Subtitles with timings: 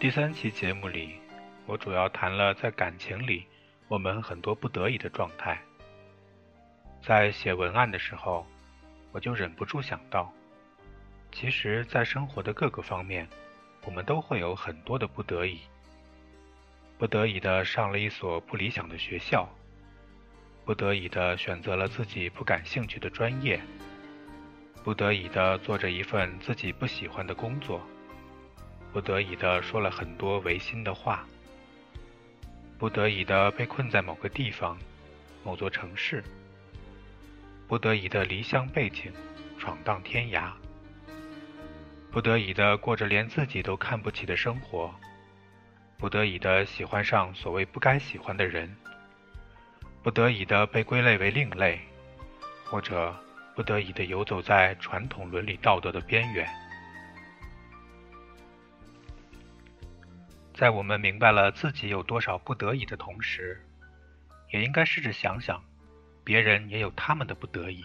[0.00, 1.16] 第三期节目里，
[1.66, 3.44] 我主要谈了在感情里
[3.86, 5.60] 我们很多不得已的状态。
[7.02, 8.46] 在写文案的时候，
[9.12, 10.32] 我就忍不住想到，
[11.30, 13.28] 其实，在生活的各个方面，
[13.84, 15.60] 我们都会有很多的不得已。
[16.96, 19.46] 不得已的上了一所不理想的学校，
[20.64, 23.60] 不得已的选择了自己不感兴趣的专业，
[24.82, 27.82] 不得已的做着一份自己不喜欢的工作，
[28.92, 31.24] 不得已的说了很多违心的话，
[32.78, 34.76] 不得已的被困在某个地方、
[35.44, 36.24] 某座城市，
[37.68, 39.12] 不得已的离乡背井、
[39.58, 40.50] 闯荡天涯，
[42.10, 44.92] 不得已的过着连自己都看不起的生活。
[45.96, 48.74] 不得已的喜欢上所谓不该喜欢的人，
[50.02, 51.78] 不得已的被归类为另类，
[52.64, 53.14] 或者
[53.54, 56.48] 不得已的游走在传统伦理道德的边缘。
[60.60, 63.66] 在我们明白了自己有多少不得已的同时，
[64.52, 65.64] 也应该试着想想，
[66.22, 67.82] 别人也有他们的不得已。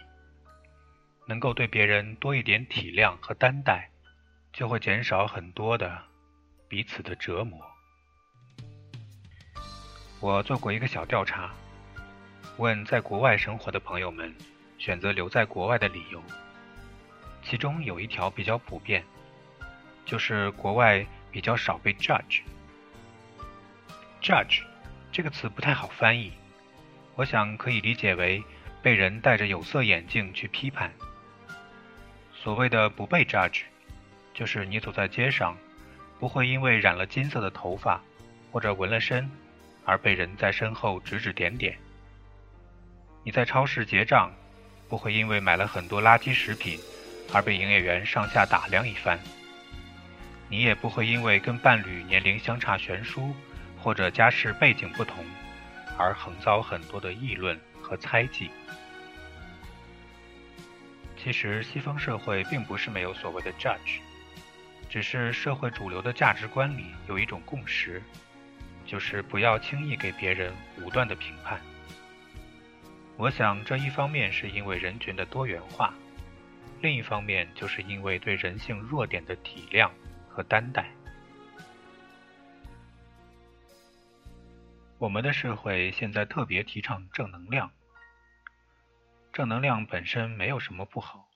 [1.25, 3.89] 能够对别人多一点体谅和担待，
[4.51, 6.03] 就会减少很多的
[6.67, 7.65] 彼此的折磨。
[10.19, 11.53] 我做过一个小调查，
[12.57, 14.35] 问在国外生活的朋友们
[14.77, 16.21] 选择留在国外的理由。
[17.41, 19.01] 其中有一条比较普遍，
[20.03, 22.41] 就是国外比较少被 judge。
[24.25, 24.63] Judge
[25.11, 26.33] 这个词不太好翻译，
[27.13, 28.43] 我想可以理解为
[28.81, 30.91] 被人戴着有色眼镜去批判。
[32.33, 33.61] 所谓的不被 judge，
[34.33, 35.55] 就是你走在街上，
[36.19, 38.01] 不会因为染了金色的头发
[38.51, 39.29] 或者纹了身。
[39.87, 41.77] 而被人在身后指指点点。
[43.23, 44.33] 你在超市结账，
[44.89, 46.79] 不会因为买了很多垃圾食品
[47.31, 49.19] 而被营业员上下打量一番。
[50.49, 53.35] 你也不会因为跟伴侣年龄相差悬殊
[53.85, 55.23] 或者家世背景不同
[55.95, 58.49] 而横遭很多的议论和猜忌。
[61.15, 63.99] 其实，西方社会并不是没有所谓的 judge，
[64.89, 68.01] 只是社会主流的价值观里有一种共识。
[68.87, 71.61] 就是不要轻易给别人武断的评判。
[73.17, 75.93] 我想，这一方面是因为人群的多元化，
[76.81, 79.89] 另一方面就是因为对人性弱点的体谅
[80.27, 80.89] 和担待。
[84.97, 87.69] 我们的社会现在特别提倡正能量，
[89.33, 91.27] 正能量本身没有什么不好，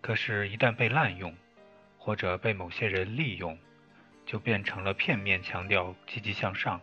[0.00, 1.32] 可是，一旦被滥用，
[1.96, 3.56] 或者被某些人利用，
[4.26, 6.80] 就变成了片面强调积极向上，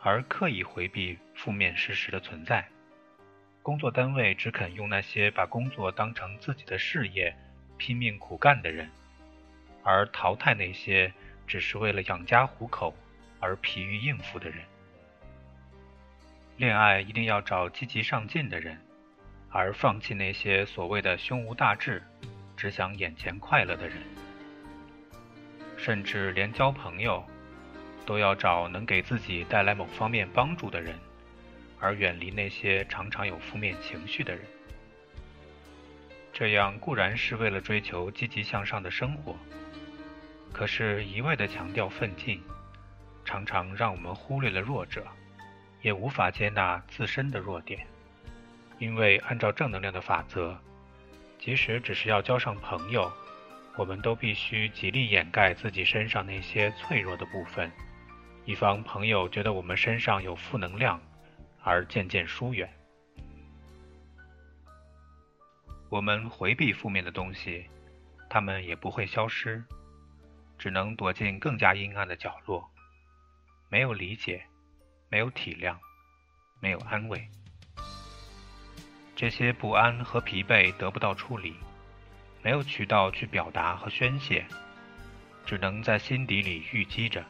[0.00, 2.68] 而刻意回避负面事实的存在。
[3.60, 7.34] 工作单位只肯用那些把工作当成自己的事业、
[7.76, 8.88] 拼命苦干的人，
[9.82, 11.12] 而淘汰那些
[11.44, 12.94] 只是为了养家糊口
[13.40, 14.64] 而疲于应付的人。
[16.56, 18.78] 恋爱一定要找积极上进的人，
[19.50, 22.00] 而放弃那些所谓的胸无大志、
[22.56, 23.98] 只想眼前快乐的人。
[25.76, 27.24] 甚至连交朋友，
[28.06, 30.96] 都要找能给自己带来某方面帮助的人，
[31.80, 34.44] 而远离那些常常有负面情绪的人。
[36.32, 39.36] 这样固然是为了追求积极向上的生活，
[40.52, 42.40] 可是，一味的强调奋进，
[43.24, 45.04] 常常让我们忽略了弱者，
[45.84, 47.86] 也无法接纳自身的弱点。
[48.78, 50.58] 因为按照正能量的法则，
[51.38, 53.12] 即使只是要交上朋友。
[53.76, 57.68] 我们都必须极力掩盖自己身上那些脆弱的部分，
[58.44, 61.00] 以防朋友觉得我们身上有负能量，
[61.60, 62.72] 而渐渐疏远。
[65.88, 67.68] 我们回避负面的东西，
[68.30, 69.64] 他们也不会消失，
[70.56, 72.70] 只能躲进更加阴暗的角落。
[73.68, 74.44] 没有理解，
[75.14, 75.76] 没有体谅，
[76.58, 77.28] 没有安慰，
[79.14, 81.54] 这些不安和疲惫得不到处理。
[82.42, 84.44] 没有渠道去表达和宣泄，
[85.46, 87.24] 只能在心底里郁积着，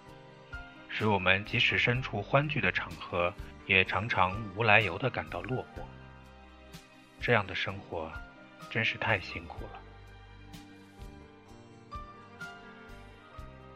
[0.88, 3.31] 使我们即使身处欢聚的场合，
[3.66, 5.82] 也常常无来由地感到落寞。
[7.20, 8.10] 这样的生活
[8.70, 9.80] 真是太辛苦了。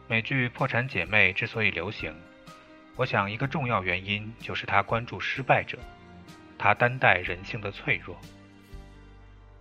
[0.07, 2.11] 美剧《破产姐妹》之所以流行，
[2.99, 5.77] 我想一个重要原因就是他关注失败者，
[6.57, 8.19] 他担待人性的脆弱。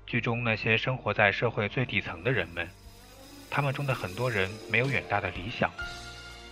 [0.08, 2.69] 剧中那些生活在社会最底层的人们，
[3.49, 5.70] 他们中的很多人没有远大的理想，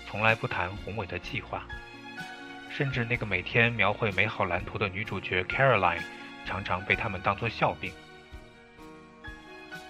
[0.06, 1.66] 从来不谈宏伟的计划，
[2.70, 6.04] 甚至那个每天描绘美好蓝图的女主角 Caroline，
[6.46, 7.92] 常常被他们当作笑柄。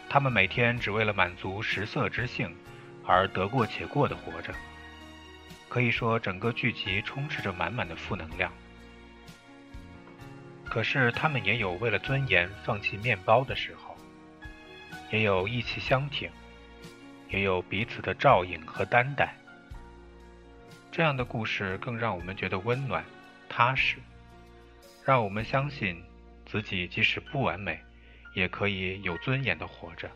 [0.09, 2.57] 他们每天只为了满足食色之性，
[3.05, 4.55] 而得过且过的活着，
[5.77, 8.51] 可以说整个剧集充斥着满满的负能量。
[10.65, 13.95] 可是他们也有为了尊严放弃面包的时候，
[15.13, 16.31] 也有义气相挺，
[17.29, 19.35] 也有彼此的照应和担待。
[20.91, 23.05] 这样的故事更让我们觉得温暖、
[23.47, 23.99] 踏实，
[25.05, 26.03] 让我们相信
[26.47, 27.79] 自己即使不完美，
[28.33, 30.11] 也可以有尊严的活着。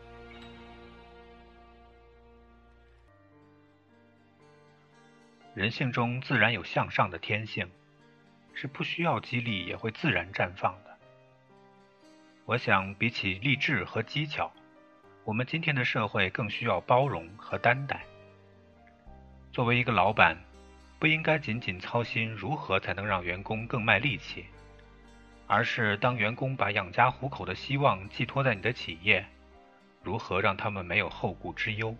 [5.53, 7.69] 人性中自然有向上的天性，
[8.53, 10.97] 是不需要激励也会自然绽放的。
[12.45, 14.49] 我想，比起励志和技巧，
[15.25, 18.01] 我们今天的社会更需要包容和担待。
[19.51, 20.37] 作为一个老板，
[20.97, 24.45] 不应该仅仅操心如何才能让员工更卖力气，
[25.47, 29.25] 而是当员工把养家糊口的希望寄托在你的企业，
[30.01, 31.93] 如何让他们没有后顾之忧？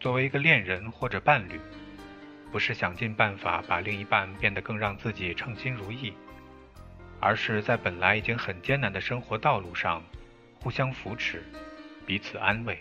[0.00, 1.60] 作为一个恋人或者伴侣，
[2.52, 6.12] 不是想尽办法把另一半变得更让自己称心如意，
[7.18, 10.00] 而是在本来已经很艰难的生活道路上，
[10.60, 11.42] 互相扶持，
[12.06, 12.78] 彼此安慰。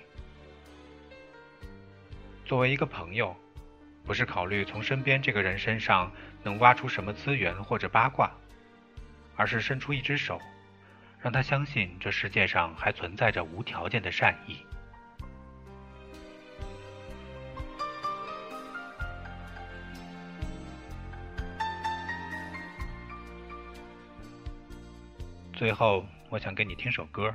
[2.45, 3.35] 作为一个朋友，
[4.05, 6.11] 不是考虑从身边这个人身上
[6.43, 8.31] 能挖出什么资源或者八卦，
[9.35, 10.39] 而是伸出一只手，
[11.19, 14.66] 让他相信这世界上还存在着无条件的善意。
[25.56, 27.34] 最后，我想给你听首歌。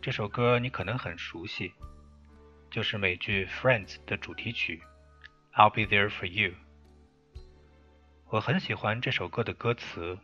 [0.00, 1.72] 这首歌你可能很熟悉，
[2.70, 4.82] 就是美剧《Friends》的主题曲《
[5.58, 6.50] I'll Be There for You》。
[8.30, 10.18] 我很喜欢这首歌的歌词。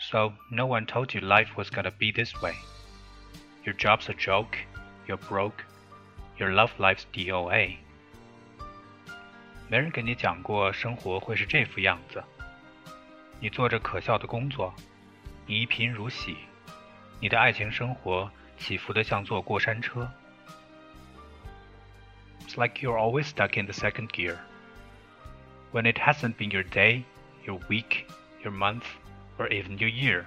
[0.00, 2.54] So no one told you life was gonna be this way.
[3.64, 4.58] Your job's a joke.
[5.06, 5.64] You're broke.
[6.38, 7.76] Your love life's DOA.
[9.68, 12.22] 没人给你讲过生活会是这副样子。
[13.40, 14.72] 你做着可笑的工作。
[15.46, 16.36] 你一贫如洗，
[17.20, 20.10] 你的爱情生活起伏的像坐过山车。
[22.46, 24.36] It's like you're always stuck in the second gear.
[25.72, 27.02] When it hasn't been your day,
[27.44, 28.06] your week,
[28.42, 28.84] your month,
[29.38, 30.24] or even your year.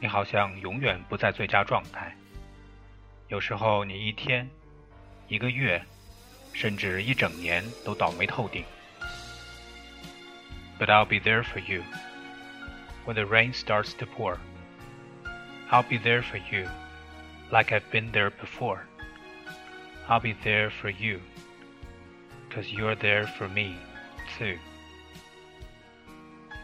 [0.00, 2.16] 你好像永远不在最佳状态。
[3.28, 4.48] 有时候你一天、
[5.28, 5.84] 一个月，
[6.54, 8.64] 甚至一整年都倒霉透顶。
[10.78, 11.82] But I'll be there for you
[13.04, 14.38] when the rain starts to pour.
[15.70, 16.68] I'll be there for you,
[17.50, 18.86] like I've been there before.
[20.08, 21.20] I'll be there for you,
[22.50, 23.76] cause you're there for me,
[24.38, 24.58] too.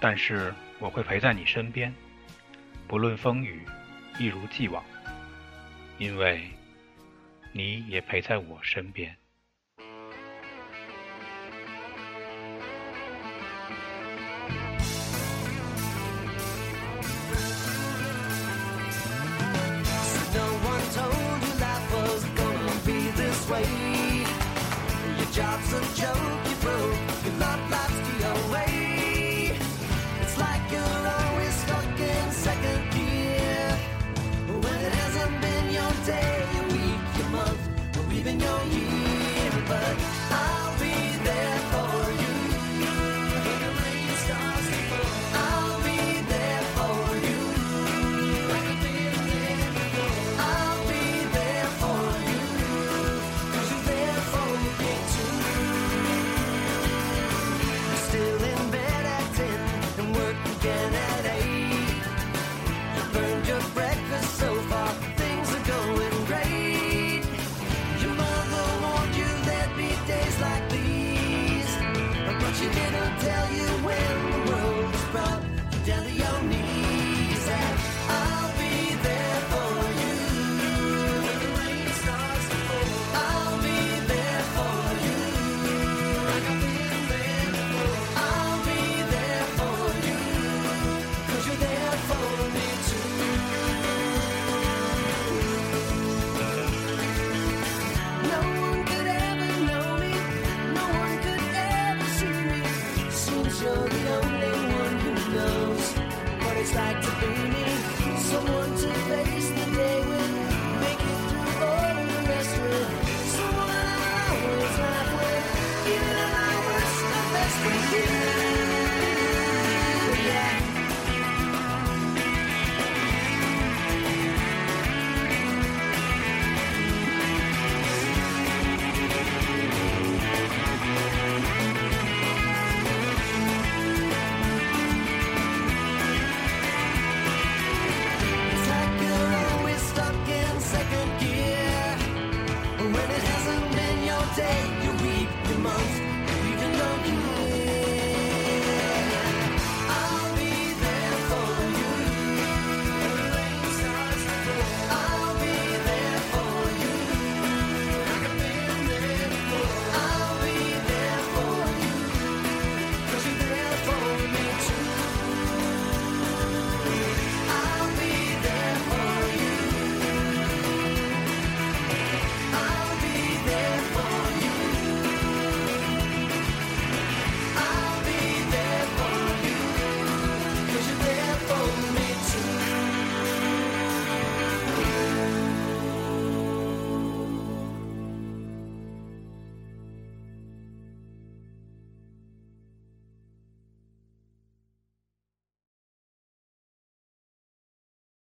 [0.01, 1.95] 但是我会陪在你身边，
[2.89, 3.67] 不论风雨，
[4.19, 4.83] 一如既往，
[5.99, 6.51] 因为
[7.53, 9.17] 你也陪在我身边。